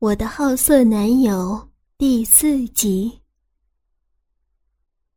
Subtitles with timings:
[0.00, 3.20] 我的好色男友第四集。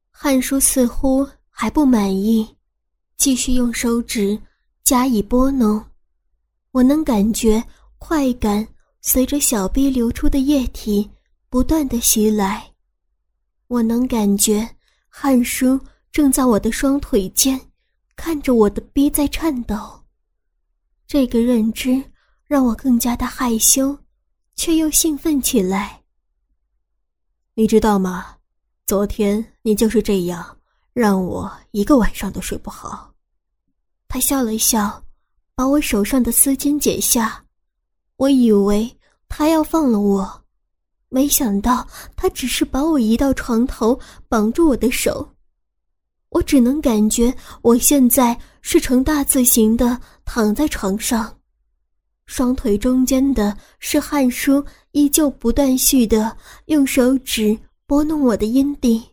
[0.10, 2.58] 汉叔似乎还不满意，
[3.16, 4.42] 继续用手指
[4.84, 5.86] 加以拨弄。
[6.72, 7.64] 我能感觉
[8.00, 8.68] 快感
[9.02, 11.08] 随着小臂流出的液体
[11.48, 12.68] 不断的袭来，
[13.68, 14.68] 我能感觉
[15.08, 15.80] 汉叔
[16.12, 17.62] 正在我的双腿间
[18.16, 19.78] 看着我的逼在颤抖。
[21.06, 22.04] 这个认知
[22.48, 23.96] 让我更加的害羞。
[24.62, 26.04] 却又兴奋起来。
[27.56, 28.38] 你知道吗？
[28.86, 30.56] 昨天你就是这样，
[30.94, 33.12] 让我一个晚上都睡不好。
[34.08, 35.04] 他笑了笑，
[35.56, 37.44] 把我手上的丝巾解下。
[38.18, 38.96] 我以为
[39.28, 40.44] 他要放了我，
[41.10, 44.00] 没想到他只是把我移到床头，
[44.30, 45.28] 绑住我的手。
[46.30, 51.41] 我只能感觉我现在是呈大字形的躺在床上。
[52.32, 59.06] 双腿中间的是汉叔，依旧不断续的用手指拨弄我的阴蒂，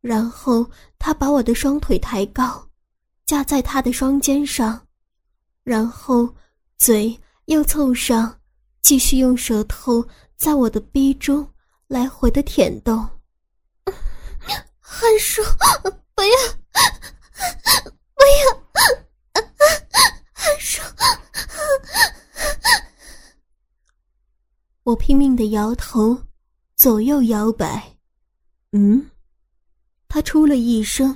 [0.00, 0.64] 然后
[1.00, 2.64] 他把我的双腿抬高，
[3.26, 4.80] 架在他的双肩上，
[5.64, 6.32] 然后
[6.76, 8.38] 嘴又凑上，
[8.82, 11.44] 继续用舌头在我的逼中
[11.88, 13.04] 来回的舔动。
[14.78, 15.42] 汉叔，
[16.14, 16.30] 不要，
[18.14, 19.42] 不要，
[20.32, 20.80] 汉叔。
[24.84, 26.22] 我拼命的摇头，
[26.76, 27.96] 左右摇摆。
[28.72, 29.10] 嗯，
[30.08, 31.08] 他出了一声：“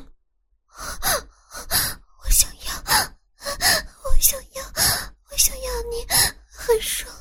[0.69, 2.73] 我想要，
[4.05, 4.63] 我想要，
[5.31, 6.07] 我想要你，
[6.49, 7.13] 很爽。”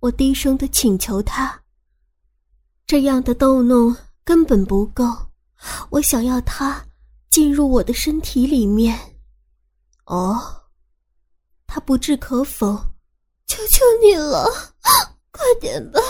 [0.00, 1.62] 我低声的请求他
[2.86, 5.30] ：“这样的逗弄根本不够，
[5.90, 6.84] 我想要他
[7.30, 9.16] 进入我的身体里面。”
[10.04, 10.63] 哦，
[11.74, 12.80] 他不置可否。
[13.48, 14.48] 求求你了，
[15.32, 16.00] 快点吧！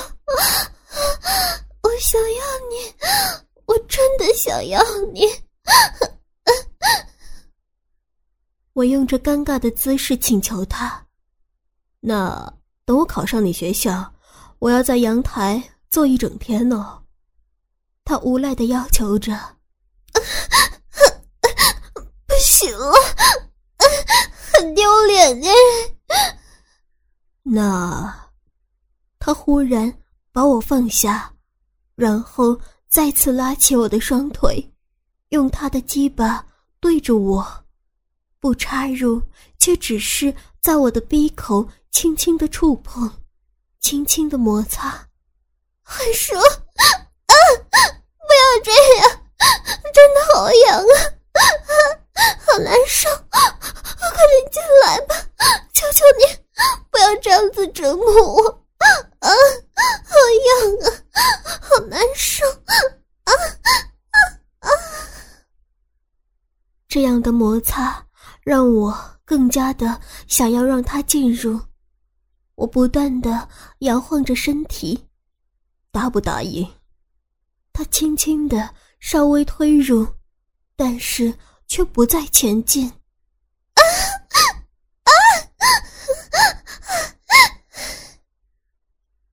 [1.83, 2.95] 我想要你，
[3.65, 4.79] 我真的想要
[5.15, 5.23] 你。
[8.75, 11.07] 我用着尴尬的姿势请求他
[12.01, 12.53] ：“那
[12.85, 14.13] 等我考上你学校，
[14.59, 17.03] 我要在阳台坐一整天哦。”
[18.05, 19.33] 他无赖的要求着：
[22.29, 22.93] “不行了，
[24.57, 25.49] 很丢脸呢。
[27.45, 28.31] ”那，
[29.19, 29.93] 他忽然
[30.33, 31.33] 把我放下，
[31.95, 34.73] 然后再次拉起我的双腿，
[35.29, 36.47] 用他的鸡巴
[36.81, 37.65] 对着我，
[38.41, 39.23] 不插入，
[39.59, 43.11] 却只是在我的鼻口轻轻的触碰，
[43.81, 45.09] 轻轻的摩擦。
[45.83, 46.85] 很爽，啊！
[47.67, 49.21] 不要这样，
[49.93, 50.97] 真的好痒啊，
[52.15, 55.15] 好难受，快点进来吧，
[55.73, 56.45] 求求你。
[56.91, 58.65] 不要这样子折磨我
[59.19, 59.29] 啊！
[60.05, 60.15] 好
[60.47, 60.87] 痒啊，
[61.61, 62.75] 好难受啊
[63.25, 63.33] 啊
[64.61, 64.69] 啊！
[66.87, 68.07] 这样的摩擦
[68.43, 71.61] 让我更加的想要让他进入。
[72.55, 73.49] 我不断的
[73.81, 75.05] 摇晃着身体，
[75.91, 76.65] 答不答应？
[77.73, 80.07] 他轻轻的稍微推入，
[80.77, 81.35] 但是
[81.67, 82.93] 却不再前进。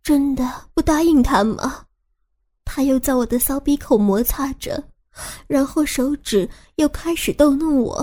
[0.04, 1.86] 真的不答应他吗？
[2.66, 4.82] 他又在我的骚逼口摩擦着，
[5.46, 7.96] 然后手指又开始逗弄我。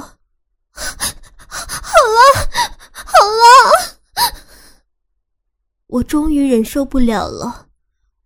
[0.70, 0.84] 好
[2.14, 2.20] 了，
[2.92, 3.98] 好了，
[5.86, 7.66] 我终于忍受不了了，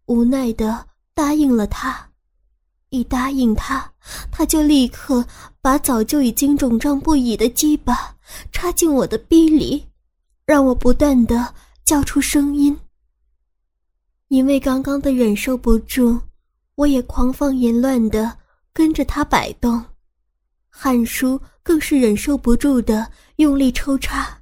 [0.06, 2.10] 无奈的答应了他。
[2.90, 3.90] 一答应他，
[4.30, 5.24] 他就立刻
[5.62, 8.16] 把早就已经肿胀不已的鸡巴
[8.50, 9.86] 插进我的逼里，
[10.44, 12.76] 让我不断的叫出声音。
[14.26, 16.20] 因为刚刚的忍受不住，
[16.74, 18.36] 我也狂放淫乱的
[18.72, 19.84] 跟着他摆动，
[20.68, 24.36] 汉叔更是忍受不住的用力抽插，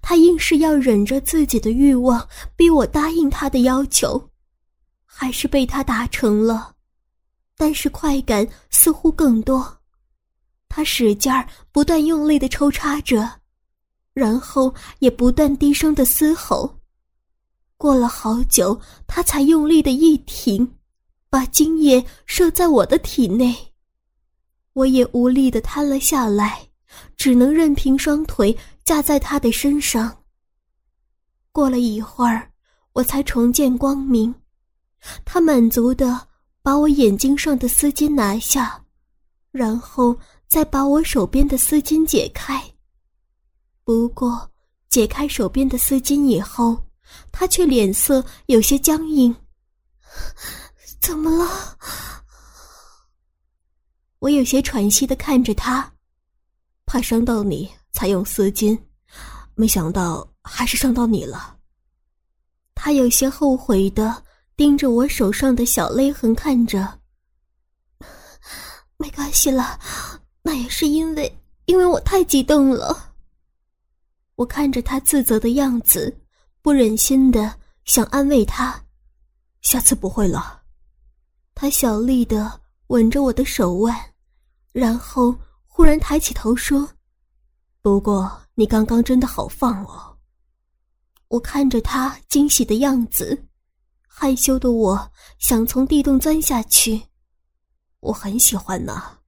[0.00, 2.26] 他硬是要忍着自己的欲望
[2.56, 4.30] 逼我答应他的要求，
[5.04, 6.74] 还是被他达成了，
[7.56, 9.78] 但是快感似乎更多，
[10.74, 13.30] 他使劲儿不断用力的抽插着，
[14.14, 16.78] 然后也不断低声的嘶吼。
[17.76, 20.76] 过了好久，他才用力的一停，
[21.28, 23.54] 把精液射在我的体内。
[24.72, 26.66] 我也无力的瘫了下来，
[27.18, 30.22] 只能任凭双腿架在他的身上。
[31.52, 32.50] 过了一会儿，
[32.94, 34.34] 我才重见光明。
[35.22, 36.28] 他满足的
[36.62, 38.82] 把我眼睛上的丝巾拿下，
[39.50, 40.16] 然后
[40.52, 42.62] 再把我手边的丝巾解开。
[43.84, 44.52] 不过，
[44.90, 46.78] 解开手边的丝巾以后。
[47.30, 49.34] 他却脸色有些僵硬。
[51.00, 51.78] 怎么了？
[54.18, 55.90] 我有些喘息的看着他，
[56.84, 58.78] 怕伤到你才用丝巾，
[59.54, 61.58] 没想到还是伤到你了。
[62.74, 64.22] 他有些后悔的
[64.54, 67.00] 盯着我手上的小勒痕看着。
[68.98, 69.78] 没关系了，
[70.42, 73.14] 那也是因为因为我太激动了。
[74.34, 76.20] 我看着他自责的样子，
[76.60, 78.84] 不忍心的想安慰他，
[79.60, 80.62] 下次不会了。
[81.54, 83.96] 他小力的吻着我的手腕。
[84.72, 85.36] 然后
[85.66, 86.88] 忽然抬起头说
[87.82, 90.16] ：“不过你刚刚真的好放哦。”
[91.28, 93.46] 我看着他惊喜的样子，
[94.08, 97.02] 害羞的我想从地洞钻下去。
[98.00, 99.18] 我很喜欢呢。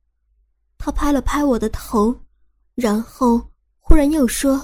[0.85, 2.15] 他拍了拍我的头，
[2.75, 3.41] 然后
[3.81, 4.63] 忽然又说：“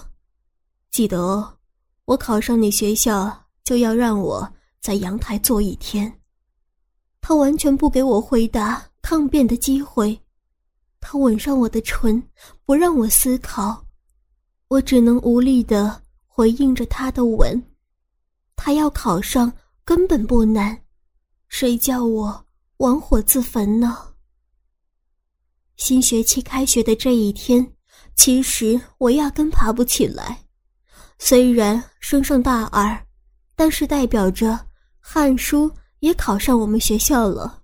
[0.93, 1.57] 记得哦，
[2.05, 4.47] 我考上你学校就要让我
[4.83, 6.21] 在阳台坐一天。”
[7.23, 10.21] 他完全不给我回答抗辩的机会。
[11.01, 12.23] 他吻上我的唇，
[12.67, 13.83] 不让我思考，
[14.69, 17.63] 我只能无力的回应着他的吻。
[18.57, 19.51] 他要考上
[19.87, 20.83] 根本不难，
[21.49, 22.45] 谁叫我
[22.77, 24.10] 玩火自焚呢？
[25.81, 27.67] 新学期开学的这一天，
[28.15, 30.45] 其实我压根爬不起来。
[31.19, 33.07] 虽然升上大二，
[33.57, 34.67] 但是代表着
[35.01, 37.63] 汉书也考上我们学校了。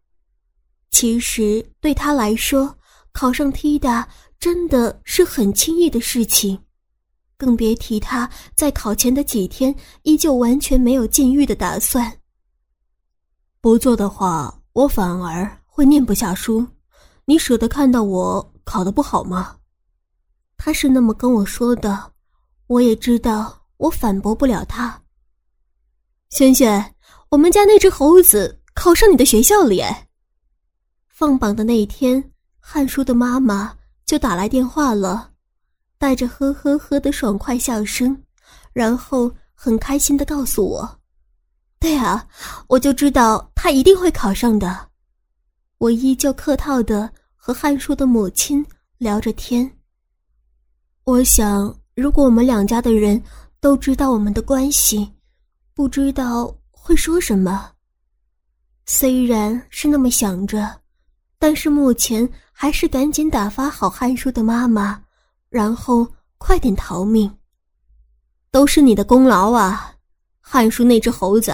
[0.90, 2.74] 其实对他来说，
[3.12, 4.08] 考上 T 大
[4.40, 6.58] 真的是很轻易的事情，
[7.36, 12.20] 更别提他在考前的几天依旧完全没有禁欲的打算。
[13.60, 16.66] 不做的话，我反而会念不下书。
[17.28, 19.56] 你舍得看到我考得不好吗？
[20.56, 22.12] 他是那么跟我说的，
[22.68, 25.02] 我也知道我反驳不了他。
[26.30, 26.94] 萱萱，
[27.28, 30.08] 我们家那只猴子考上你的学校了耶！
[31.08, 32.32] 放榜的那一天。
[32.60, 35.30] 汉书的妈妈就打来电话了，
[35.98, 38.22] 带着呵呵呵的爽快笑声，
[38.72, 40.98] 然后很开心的告诉我
[41.78, 42.26] ：“对啊，
[42.66, 44.88] 我就知道他一定会考上的。”
[45.78, 48.64] 我依旧客套的和汉书的母亲
[48.98, 49.70] 聊着天。
[51.04, 53.22] 我想，如果我们两家的人
[53.60, 55.12] 都知道我们的关系，
[55.74, 57.70] 不知道会说什么。
[58.86, 60.80] 虽然是那么想着，
[61.38, 62.28] 但是目前。
[62.58, 64.98] 还是赶紧打发好汉书的妈妈，
[65.50, 66.08] 然后
[66.38, 67.30] 快点逃命。
[68.50, 69.92] 都是你的功劳啊！
[70.40, 71.52] 汉书那只猴子，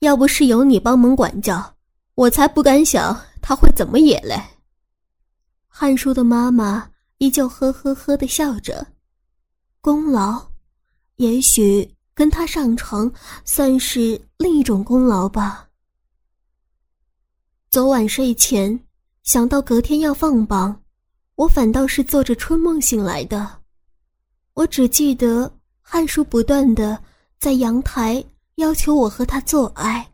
[0.00, 1.74] 要不是有你帮忙管教，
[2.14, 4.34] 我才不敢想他会怎么演嘞。
[5.68, 8.86] 汉叔的妈妈依旧呵呵呵的笑着，
[9.82, 10.50] 功劳，
[11.16, 13.12] 也许跟他上床
[13.44, 15.68] 算是另一种功劳吧。
[17.68, 18.80] 昨晚睡前。
[19.24, 20.82] 想到隔天要放榜，
[21.34, 23.62] 我反倒是做着春梦醒来的。
[24.52, 25.50] 我只记得
[25.80, 27.02] 汉叔不断的
[27.38, 28.22] 在阳台
[28.56, 30.06] 要求我和他做爱，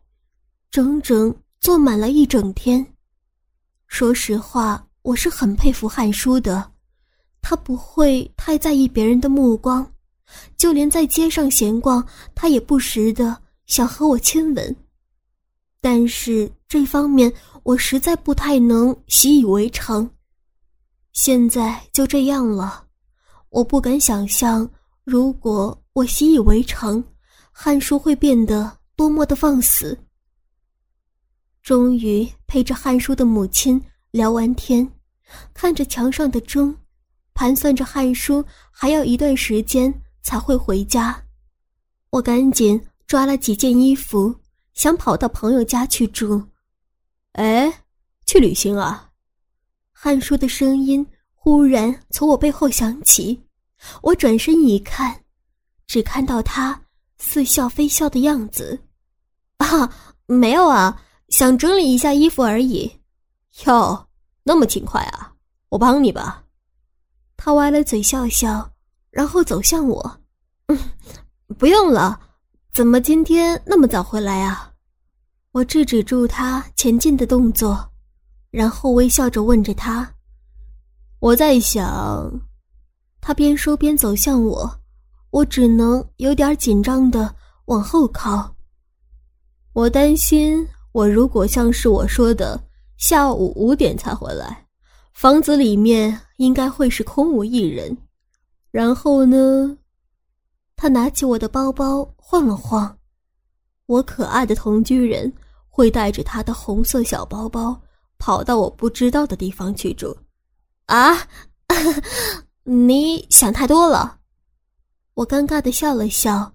[0.70, 2.86] 整整做满了一整天。
[3.90, 6.70] 说实话，我是很佩服汉叔的，
[7.42, 9.84] 他不会太在意别人的目光，
[10.56, 12.02] 就连在街上闲逛，
[12.34, 14.74] 他也不时的想和我亲吻。
[15.82, 17.30] 但是这方面。
[17.62, 20.08] 我实在不太能习以为常。
[21.12, 22.86] 现在就这样了，
[23.50, 24.68] 我不敢想象，
[25.04, 27.04] 如果我习以为常，
[27.52, 29.96] 汉叔会变得多么的放肆。
[31.62, 34.90] 终于陪着汉书的母亲聊完天，
[35.52, 36.74] 看着墙上的钟，
[37.34, 41.22] 盘算着汉书还要一段时间才会回家，
[42.10, 44.34] 我赶紧抓了几件衣服，
[44.74, 46.42] 想跑到朋友家去住。
[47.32, 47.84] 哎，
[48.26, 49.10] 去旅行啊！
[49.92, 53.40] 汉书的声音忽然从我背后响起，
[54.02, 55.24] 我转身一看，
[55.86, 56.82] 只看到他
[57.18, 58.80] 似笑非笑的样子。
[59.58, 59.92] 啊，
[60.26, 61.00] 没有啊，
[61.30, 62.90] 想整理一下衣服而已。
[63.64, 64.06] 哟，
[64.42, 65.32] 那么勤快啊！
[65.68, 66.44] 我帮你吧。
[67.36, 68.70] 他歪了嘴笑笑，
[69.10, 70.20] 然后走向我。
[70.66, 70.78] 嗯，
[71.58, 72.20] 不用了。
[72.72, 74.72] 怎么今天那么早回来啊？
[75.52, 77.90] 我制止住他前进的动作，
[78.50, 80.08] 然后微笑着问着他
[81.18, 82.30] ：“我在想。”
[83.20, 84.80] 他边说边走向我，
[85.30, 87.34] 我只能有点紧张的
[87.66, 88.54] 往后靠。
[89.72, 92.60] 我担心，我如果像是我说的，
[92.96, 94.66] 下午五点才回来，
[95.14, 97.96] 房子里面应该会是空无一人。
[98.70, 99.76] 然后呢？
[100.76, 102.98] 他拿起我的包包晃了晃，
[103.86, 105.30] 我可爱的同居人
[105.68, 107.78] 会带着他的红色小包包
[108.18, 110.16] 跑到我不知道的地方去住？
[110.86, 111.28] 啊，
[112.64, 114.18] 你想太多了。
[115.14, 116.52] 我尴尬的笑了笑，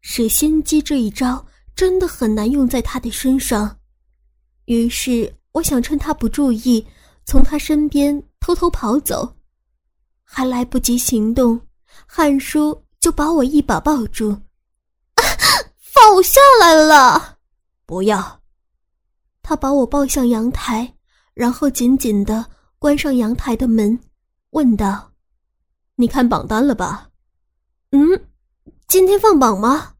[0.00, 1.44] 使心机这一招
[1.76, 3.78] 真的很难用在他的身上。
[4.64, 6.84] 于是我想趁他不注意，
[7.26, 9.36] 从他身边偷偷跑走，
[10.24, 11.60] 还来不及行动，
[12.06, 14.36] 汉叔就把我一把抱住。
[15.78, 17.38] 放我下来了！
[17.86, 18.40] 不要！
[19.42, 20.94] 他把我抱向阳台，
[21.34, 22.44] 然后紧紧的
[22.78, 23.98] 关上阳台的门，
[24.50, 25.12] 问道
[25.96, 27.08] ：“你看榜单了吧
[27.92, 28.26] ？”“嗯，
[28.88, 29.94] 今天放榜吗？”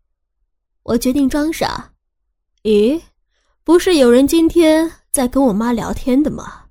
[0.87, 1.93] 我决定装傻。
[2.63, 3.01] “咦，
[3.65, 6.67] 不是有人今天在跟我妈聊天的吗？”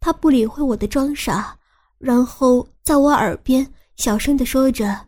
[0.00, 1.56] 他不理会我的装傻，
[1.98, 5.06] 然后在我耳边小声的说着：“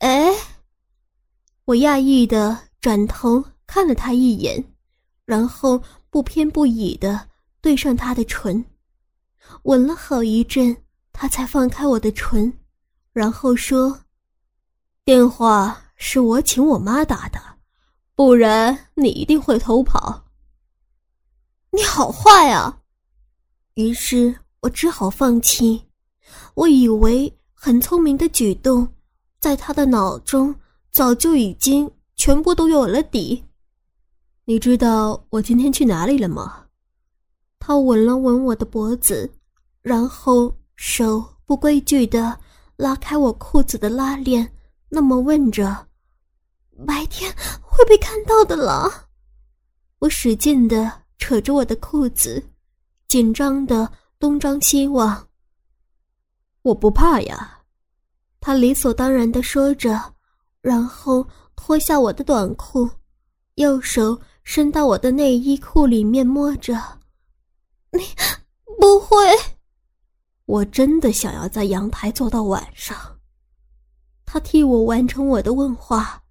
[0.00, 0.32] 哎。”
[1.66, 4.64] 我讶异的转头看了他一眼，
[5.26, 7.28] 然后不偏不倚的
[7.60, 8.64] 对上他的唇，
[9.64, 10.74] 吻了好一阵，
[11.12, 12.52] 他才放开我的唇，
[13.12, 14.00] 然后说
[15.04, 17.40] ：“电话是我请我妈打的，
[18.16, 20.24] 不然你一定会偷跑。”
[21.70, 22.80] 你好坏啊！
[23.74, 25.84] 于是我只好放弃。
[26.54, 28.88] 我以为很聪明的举动，
[29.38, 30.52] 在他的脑中。
[30.90, 33.44] 早就已经全部都有了底。
[34.44, 36.66] 你知道我今天去哪里了吗？
[37.60, 39.32] 他吻了吻我的脖子，
[39.80, 42.38] 然后手不规矩的
[42.76, 44.52] 拉开我裤子的拉链，
[44.90, 45.86] 那么问着
[46.86, 49.08] ：“白天会被看到的了。”
[50.00, 52.42] 我使劲的扯着我的裤子，
[53.08, 55.28] 紧张的东张西望。
[56.62, 57.60] 我不怕呀，
[58.40, 60.14] 他理所当然的说着。
[60.60, 62.88] 然后脱下我的短裤，
[63.56, 66.74] 右手伸到我的内衣裤里面摸着。
[67.90, 67.98] 你
[68.78, 69.16] 不会？
[70.46, 72.96] 我真的想要在阳台坐到晚上。
[74.24, 76.21] 他替我完成我的问话，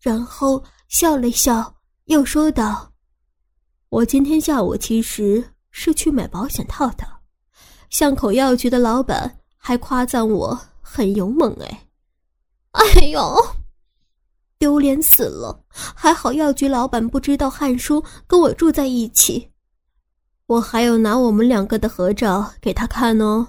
[0.00, 1.74] 然后笑了笑，
[2.04, 2.92] 又说道
[3.90, 7.06] ：“我今天下午其实是去买保险套的，
[7.90, 11.78] 巷口药局的老板还夸赞我很勇猛。”哎，
[12.72, 13.36] 哎呦！
[14.58, 15.64] 丢脸死了！
[15.70, 19.50] 还好药局老板不知道汉叔跟我住在一起，
[20.46, 23.46] 我还有拿我们两个的合照给他看哦。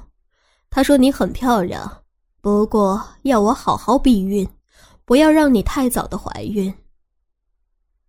[0.69, 2.03] 他说你很漂亮，
[2.41, 4.47] 不过要我好好避孕，
[5.09, 6.71] 不要让你太早的怀孕。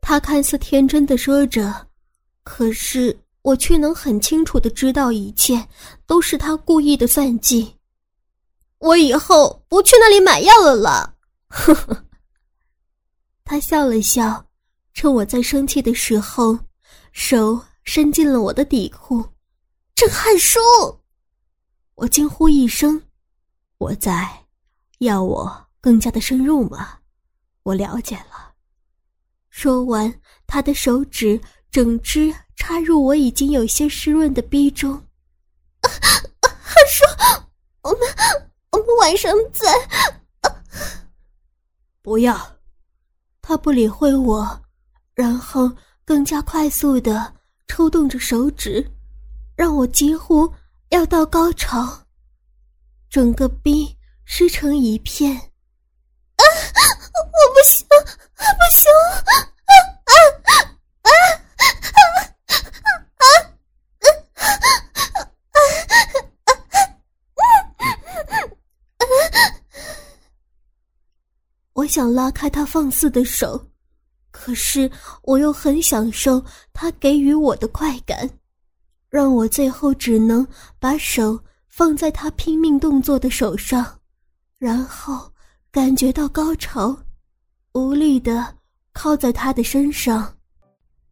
[0.02, 1.88] 他看似天真的说着，
[2.42, 5.66] 可是我却能很清楚的知道一切
[6.04, 7.74] 都是他故意的算计。
[8.80, 11.14] 我以后不去那里买药了啦！
[11.48, 12.04] 呵呵。
[13.44, 14.44] 他笑了笑，
[14.92, 16.58] 趁我在生气的时候，
[17.12, 19.24] 手伸进了我的底裤。
[19.94, 20.60] 郑汉书，
[21.94, 23.02] 我惊呼一声
[23.80, 24.44] ：“我在，
[24.98, 26.98] 要我更加的深入吗？”
[27.64, 28.54] 我了解了。
[29.50, 34.92] 说完，他的手指整只插入我已经有些湿润的逼中。
[35.82, 37.04] 汉书，
[37.82, 38.00] 我们
[38.70, 39.68] 我们晚上再……
[42.00, 42.56] 不要。
[43.42, 44.62] 他不理会我，
[45.14, 45.70] 然后
[46.04, 47.34] 更加快速的
[47.66, 48.88] 抽动着手指，
[49.56, 50.50] 让我几乎
[50.90, 52.06] 要到高潮，
[53.08, 55.49] 整个逼湿成一片。
[57.20, 58.90] 我不行，不行！
[71.72, 73.66] 我想拉开他放肆的手，
[74.30, 74.90] 可是
[75.22, 78.28] 我又很享受他给予我的快感，
[79.08, 80.46] 让我最后只能
[80.78, 83.98] 把手放在他拼命动作的手上，
[84.58, 85.32] 然后
[85.72, 86.96] 感觉到高潮，
[87.72, 88.54] 无力的
[88.92, 90.36] 靠在他的身上。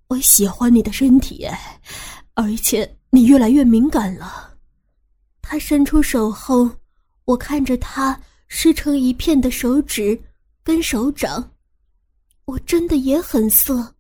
[0.09, 1.47] 我喜欢你的身体，
[2.35, 4.57] 而且你越来越敏感了。
[5.43, 6.71] 他伸出手后，
[7.25, 10.21] 我看着他湿成一片的手指。
[10.65, 11.51] 跟手掌，
[12.45, 13.95] 我真的也很色。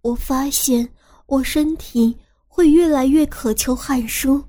[0.00, 0.88] 我发现
[1.26, 2.16] 我身体
[2.48, 4.42] 会越来越渴求汗舒，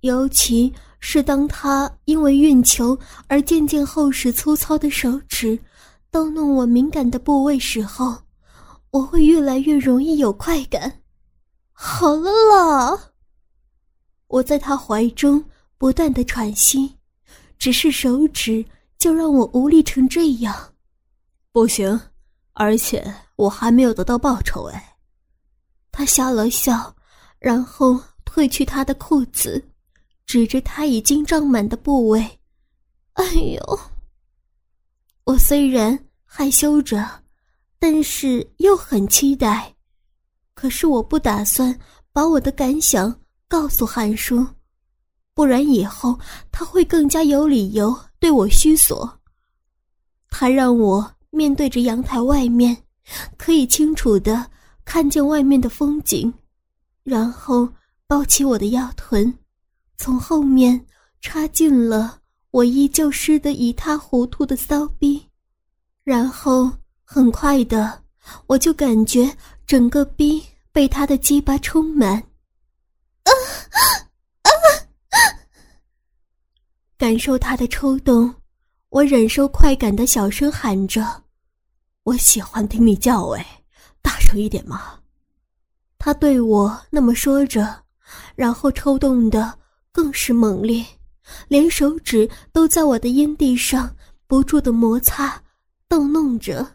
[0.00, 2.98] 尤其是当他因为运球
[3.28, 5.56] 而渐渐厚实粗糙的手指
[6.10, 8.16] 逗弄我敏感的部位时候，
[8.90, 11.02] 我会越来越容易有快感。
[11.72, 13.12] 好了啦，
[14.28, 15.44] 我在他怀中
[15.78, 16.96] 不断的喘息，
[17.58, 18.64] 只是手指。
[18.98, 20.72] 就让我无力成这样，
[21.52, 22.00] 不行！
[22.54, 24.96] 而且我还没有得到报酬哎。
[25.92, 26.96] 他笑了笑，
[27.38, 29.62] 然后褪去他的裤子，
[30.24, 32.40] 指着他已经胀满的部位。
[33.12, 33.80] 哎呦！
[35.26, 37.04] 我虽然害羞着，
[37.80, 39.74] 但是又很期待。
[40.54, 41.76] 可是我不打算
[42.12, 43.12] 把我的感想
[43.48, 44.46] 告诉汉叔，
[45.34, 46.16] 不然以后
[46.52, 49.20] 他会更加有理由对我虚索。
[50.30, 52.76] 他让我面对着阳台外面，
[53.36, 54.48] 可以清楚的
[54.84, 56.32] 看见外面的风景，
[57.02, 57.68] 然后
[58.06, 59.36] 抱起我的腰臀，
[59.98, 60.86] 从后面
[61.20, 62.20] 插进了
[62.56, 65.22] 我依旧湿得一塌糊涂的骚逼，
[66.04, 66.72] 然后
[67.04, 68.02] 很快的，
[68.46, 69.30] 我就感觉。
[69.66, 72.14] 整个逼被他的鸡巴充满，
[73.24, 73.30] 啊
[74.40, 75.18] 啊！
[76.96, 78.32] 感受他的抽动，
[78.90, 81.24] 我忍受快感的小声喊着
[82.04, 83.44] ：“我喜欢听你叫，哎，
[84.00, 84.98] 大声一点嘛！”
[85.98, 87.84] 他对我那么说着，
[88.34, 89.58] 然后抽动的
[89.92, 90.86] 更是猛烈，
[91.48, 93.94] 连手指都在我的阴蒂上
[94.26, 95.42] 不住的摩擦、
[95.88, 96.66] 逗弄着。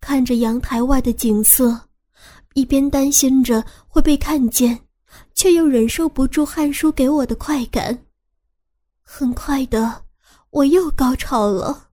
[0.00, 1.88] 看着阳台外的景色，
[2.54, 4.78] 一边担心着会被看见，
[5.34, 8.06] 却又忍受不住汉叔给我的快感。
[9.02, 10.04] 很快的，
[10.50, 11.88] 我又高潮了。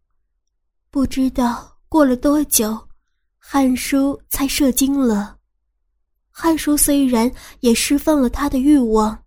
[0.89, 2.77] 不知道过了多久，
[3.37, 5.37] 汉叔才射精了。
[6.29, 9.17] 汉叔虽然也释放了他的欲望，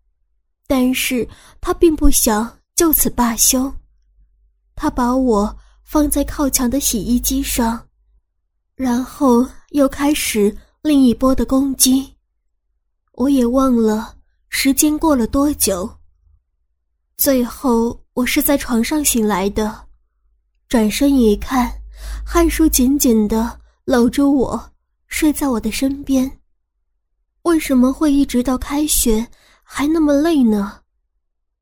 [0.66, 1.28] 但是
[1.60, 3.72] 他并不想就此罢休。
[4.74, 7.86] 他把我放在靠墙的洗衣机上。
[8.74, 12.12] 然后又开始另一波的攻击，
[13.12, 14.16] 我也忘了
[14.48, 15.88] 时间过了多久。
[17.16, 19.86] 最后我是在床上醒来的，
[20.66, 21.72] 转身一看，
[22.26, 24.72] 汉叔紧紧的搂着我，
[25.06, 26.40] 睡在我的身边。
[27.42, 29.24] 为什么会一直到开学
[29.76, 30.82] 还那么累呢？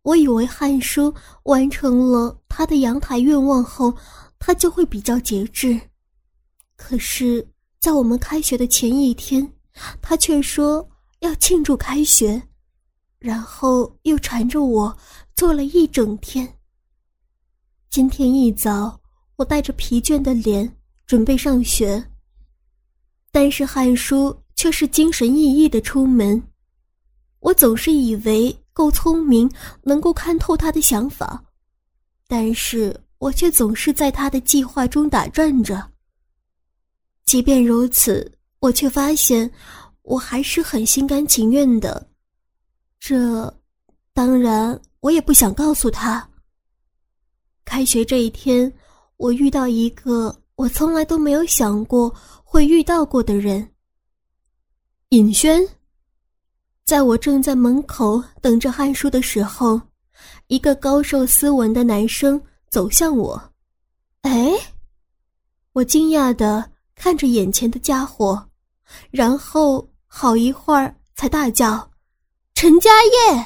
[0.03, 3.97] 我以为汉叔完成了他的阳台愿望后，
[4.39, 5.81] 他就会比较节制。
[6.77, 7.49] 可是，
[7.81, 9.51] 在我们开学的前一天，
[10.03, 10.87] 他却说
[11.21, 12.43] 要庆祝开学，
[13.19, 14.95] 然后又缠着我
[15.35, 16.59] 做了一整天。
[17.89, 19.01] 今天一早，
[19.37, 22.11] 我带着疲倦的脸准备上学，
[23.31, 26.43] 但是汉叔却是精神奕奕的出门。
[27.43, 29.51] 我总是以为够聪明，
[29.83, 31.43] 能够看透他的想法，
[32.29, 35.91] 但是我却总是在他的计划中打转着。
[37.27, 39.51] 即便如此，我却发现，
[40.03, 42.09] 我还是很心甘情愿的。
[43.01, 43.53] 这，
[44.13, 46.29] 当然，我也不想告诉他。
[47.65, 48.73] 开学这一天，
[49.17, 53.69] 我遇到一个我从来都没有想过会遇到过的人。
[55.09, 55.61] 尹轩，
[56.85, 59.81] 在我正在门口等着汉叔的时候，
[60.49, 62.41] 一个高瘦斯文的男生
[62.71, 63.53] 走向我。
[64.23, 64.53] 哎，
[65.73, 66.71] 我惊讶的。
[66.95, 68.47] 看着眼前的家伙，
[69.11, 71.91] 然后好一会儿才大叫
[72.55, 73.45] ：“陈家业！”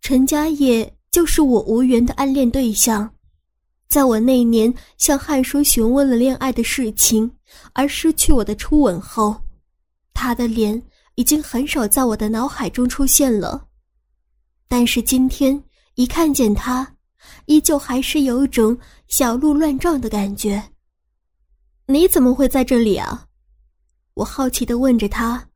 [0.00, 3.12] 陈家业就是我无缘的暗恋对象，
[3.86, 7.30] 在我那年向汉叔询问了恋爱的事情，
[7.74, 9.36] 而失去我的初吻后，
[10.14, 10.82] 他的脸
[11.14, 13.68] 已经很少在我的脑海中出现了。
[14.68, 15.62] 但是今天
[15.94, 16.96] 一看见他，
[17.46, 18.76] 依旧还是有一种
[19.08, 20.62] 小鹿乱撞的感觉。
[21.86, 23.26] 你怎么会在这里啊？
[24.14, 25.48] 我好奇的问着他。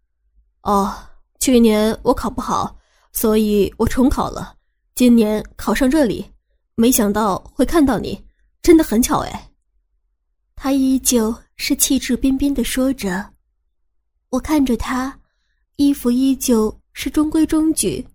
[0.63, 0.95] 哦，
[1.41, 2.77] 去年我考不好，
[3.13, 4.55] 所以我重考了。
[4.95, 6.27] 今年考上这里，
[6.75, 8.23] 没想到会看到你，
[8.63, 9.51] 真的很巧哎。
[10.55, 13.33] 他依旧是气质彬彬的说着。
[14.31, 15.19] 我看着他，
[15.77, 18.07] 衣服依旧是中规中矩，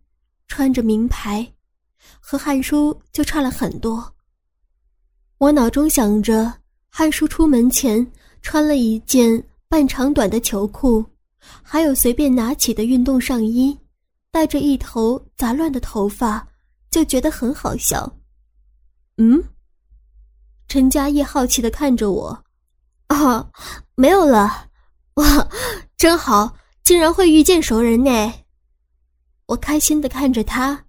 [0.48, 1.48] 穿着名牌，
[2.20, 4.14] 和汉书就差了很多。
[5.38, 6.54] 我脑中想着。
[6.94, 8.06] 汉叔出门前
[8.42, 11.06] 穿了一件半长短的球裤，
[11.64, 13.80] 还有随便拿起的运动上衣，
[14.30, 16.46] 带着一头杂乱的头发，
[16.90, 18.14] 就觉得很好笑。
[19.16, 19.42] 嗯，
[20.68, 22.44] 陈嘉业好奇的看着我，
[23.08, 23.50] 啊，
[23.96, 24.68] 没有了，
[25.14, 25.48] 哇，
[25.96, 28.34] 真好，竟然会遇见熟人呢！
[29.46, 30.86] 我开心的看着他。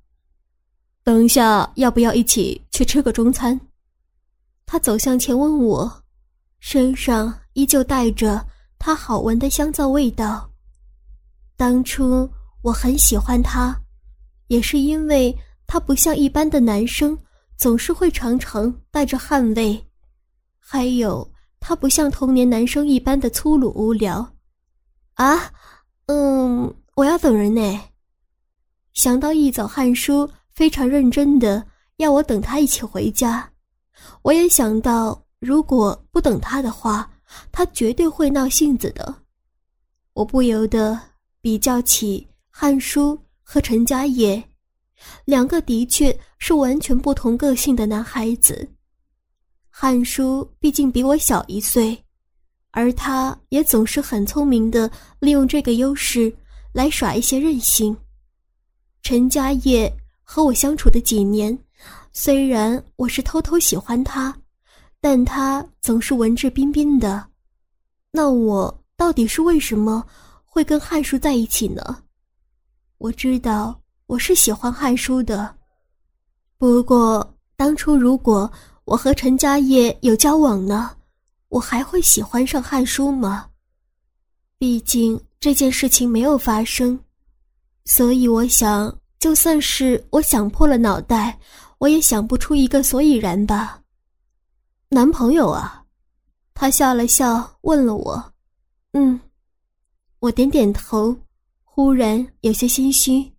[1.04, 3.58] 等一下，要不要一起去吃个中餐？
[4.64, 6.02] 他走向前问我，
[6.60, 8.46] 身上依旧带着
[8.78, 10.50] 他好闻的香皂味道。
[11.56, 12.28] 当初
[12.62, 13.78] 我很喜欢他，
[14.46, 17.18] 也是因为他不像一般的男生，
[17.56, 19.84] 总是会常常带着汗味，
[20.58, 24.26] 还有他不像童年男生一般的粗鲁无聊。
[25.14, 25.52] 啊，
[27.22, 27.80] 等人呢。
[28.94, 31.64] 想到一早汉叔非常认真的
[31.98, 33.48] 要我等他一起回家，
[34.22, 37.08] 我也想到如果不等他的话，
[37.52, 39.14] 他绝对会闹性子的。
[40.14, 40.98] 我不由得
[41.40, 44.42] 比较起汉叔和陈家业，
[45.24, 48.68] 两个的确是完全不同个性的男孩子。
[49.70, 51.96] 汉叔毕竟比我小一岁，
[52.72, 56.34] 而他也总是很聪明的利用这个优势
[56.72, 57.96] 来耍一些任性。
[59.02, 61.56] 陈家业和我相处的几年，
[62.12, 64.34] 虽然我是偷偷喜欢他，
[65.00, 67.24] 但他总是文质彬彬的。
[68.10, 70.04] 那我到底是为什么
[70.44, 72.02] 会跟汉叔在一起呢？
[72.98, 75.54] 我知道我是喜欢汉叔的，
[76.58, 78.50] 不过当初如果……
[78.84, 80.90] 我和陈家业有交往呢，
[81.50, 83.48] 我还会喜欢上汉叔吗？
[84.58, 86.96] 毕竟这件事情没有发生，
[87.84, 91.36] 所以我想，就算是我想破了脑袋，
[91.78, 93.82] 我也想不出一个所以然吧。
[94.88, 95.84] 男朋友啊，
[96.54, 98.32] 他笑了笑，问了我
[98.94, 99.18] ：“嗯。”
[100.20, 101.16] 我点点头，
[101.64, 103.32] 忽然有些心虚。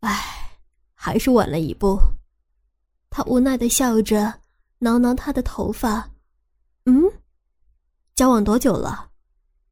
[0.00, 0.60] 唉，
[0.92, 1.98] 还是晚了一步。
[3.08, 4.40] 他无奈的笑着。
[4.78, 6.06] 挠挠他的头发，
[6.84, 7.10] 嗯，
[8.14, 9.08] 交往多久了？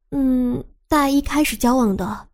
[0.09, 2.27] 嗯，大一开始交往的。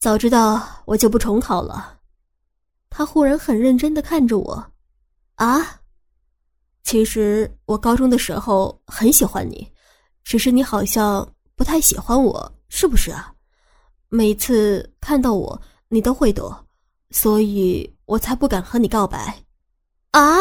[0.00, 2.00] 早知道我就不重考了。
[2.90, 4.72] 他忽然很认真的看着我，
[5.36, 5.80] 啊，
[6.82, 9.72] 其实我高中的时候很喜欢你，
[10.24, 13.32] 只是你好像不太喜欢我，是不是啊？
[14.08, 16.66] 每次看到我，你都会躲，
[17.12, 19.32] 所以我才不敢和你告白。
[20.10, 20.40] 啊？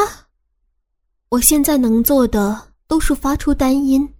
[1.30, 4.12] 我现在能做的都是发出单音。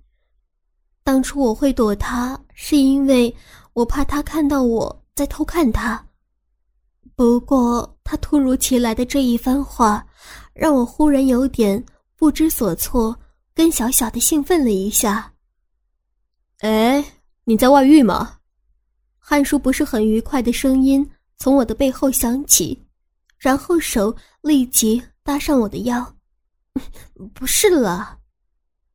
[1.04, 3.36] 当初我会躲他，是因为
[3.74, 6.08] 我怕他看到我在偷看他。
[7.16, 10.06] 不过他突如其来的这一番话，
[10.54, 11.84] 让我忽然有点
[12.16, 13.16] 不知所措，
[13.54, 15.32] 跟小小的兴奋了一下。
[16.60, 17.04] 哎，
[17.44, 18.40] 你在外遇吗？
[19.20, 22.84] 汉叔不是很愉快的声音从我的背后响起，
[23.38, 26.16] 然后手立即搭上我的腰。
[27.34, 28.18] 不是了，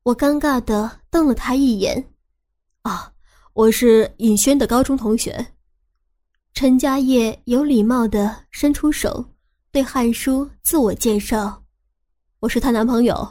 [0.03, 2.12] 我尴尬的瞪了他一眼。
[2.83, 3.12] 啊，
[3.59, 5.44] 我是尹轩的高中同学。
[6.55, 9.25] 陈家业有礼貌的伸出手，
[9.73, 11.61] 对汉书自我介绍
[12.38, 13.29] ：“我是她男朋友。”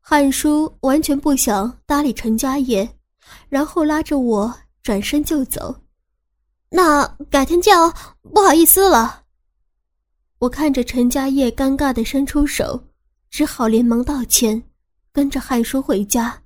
[0.00, 2.86] 汉书完全不想搭理陈家业，
[3.48, 5.74] 然后拉着我转身就走。
[6.68, 7.90] 那改天见哦，
[8.34, 9.22] 不好意思了。
[10.40, 12.78] 我看着陈家业尴尬的伸出手。
[13.30, 14.62] 只好连忙道歉，
[15.10, 16.42] 跟着汉叔回家。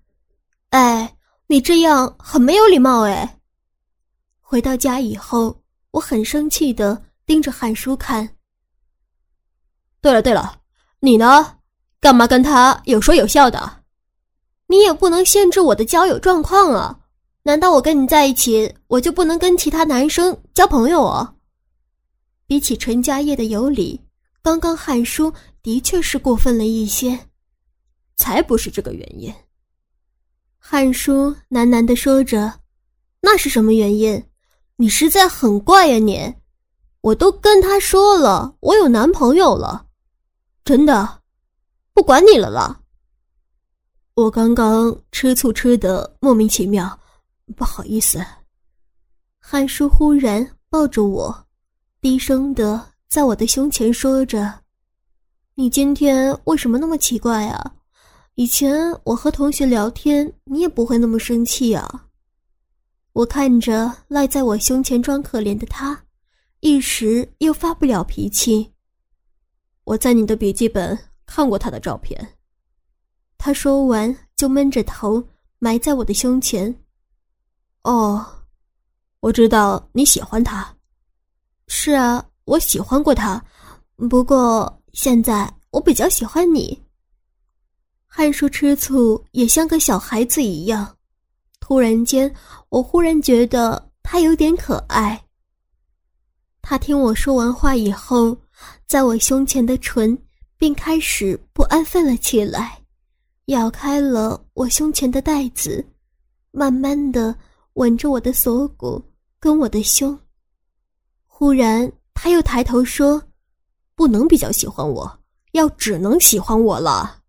[0.69, 1.16] 哎，
[1.49, 3.39] 你这样很没有礼貌哎！
[4.41, 8.37] 回到家以后，我很生气的盯着汉叔看。
[10.01, 10.61] 对了对了，
[11.01, 11.59] 你呢？
[12.01, 13.85] 干嘛跟他有说有笑的？
[14.67, 17.01] 你也不能限制我的交友状况啊！
[17.43, 21.35] 难道我跟你在一起，我就不能跟其他男生交朋友啊？
[22.47, 24.01] 比起陈家业的有理，
[24.43, 25.33] 刚刚汉叔。
[25.63, 27.19] 的确是过分了一些，
[28.15, 29.35] 才不是这个原因。
[30.69, 32.53] 汉叔喃喃的说着
[33.23, 34.21] ：“那是什么原因？
[34.75, 35.99] 你实在很怪呀！
[36.01, 36.35] 你，
[37.03, 39.87] 我都跟他说了，我有男朋友了，
[40.65, 41.23] 真的，
[41.95, 42.81] 不管你了啦。
[44.15, 46.99] 我刚刚吃醋吃的莫名其妙，
[47.55, 48.21] 不好意思。”
[49.39, 51.47] 汉叔忽然抱着我，
[52.01, 54.53] 低声的在我的胸前说着。
[55.55, 57.73] 你今天为什么那么奇怪啊？
[58.37, 62.05] 以前我和同学聊天，你也不会那么生气啊。
[63.15, 65.99] 我看着赖在我胸前装可怜的他，
[66.61, 68.71] 一时又发不了脾气。
[69.85, 72.37] 我在你的笔记本看过他的照片。
[73.39, 75.27] 他说完就闷着头
[75.59, 76.75] 埋在我的胸前。
[77.85, 78.23] 哦，
[79.21, 80.77] 我知道你喜欢他。
[81.69, 83.43] 是啊，我喜欢过他，
[84.11, 84.71] 不过。
[84.93, 86.86] 现在我比较喜欢你。
[88.19, 90.97] 汉叔吃醋也像个小孩子一样，
[91.61, 92.35] 突然间，
[92.71, 95.23] 我忽然觉得他有点可爱。
[96.63, 98.35] 他听我说完话以后，
[98.87, 100.17] 在我胸前的唇
[100.57, 102.81] 便开始不安分了起来，
[103.49, 105.85] 咬开了我胸前的带子，
[106.53, 107.37] 慢慢的
[107.75, 108.99] 吻着我的锁骨
[109.39, 110.19] 跟我的胸。
[111.27, 113.23] 忽然，他又抬头说。
[113.95, 115.21] 不能比较喜欢我，
[115.53, 117.23] 要只能喜欢我了。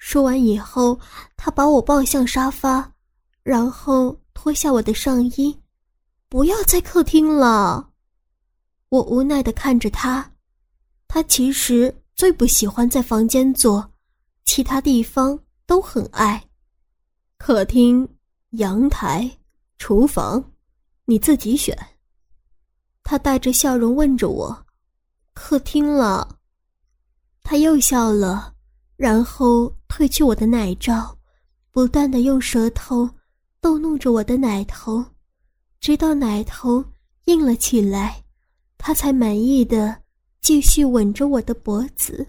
[0.00, 0.98] 说完以后，
[1.36, 2.90] 他把我抱向沙发，
[3.42, 5.60] 然后脱下我的上衣，
[6.26, 7.90] 不要在客厅了。
[8.88, 10.32] 我无奈的看着他，
[11.06, 13.92] 他其实最不喜欢在房间做，
[14.46, 16.42] 其他地方都很爱。
[17.36, 18.08] 客厅、
[18.52, 19.30] 阳台、
[19.76, 20.42] 厨房，
[21.04, 21.76] 你自己选。
[23.02, 24.66] 他带着笑容问着我
[25.34, 26.38] ：“客厅了。”
[27.44, 28.54] 他又笑了，
[29.00, 31.16] 然后褪去我的奶罩，
[31.70, 33.08] 不断的用舌头
[33.58, 35.02] 逗弄着我的奶头，
[35.80, 36.84] 直到奶头
[37.24, 38.22] 硬了起来，
[38.76, 40.02] 他才满意的
[40.42, 42.26] 继续吻着我的脖子。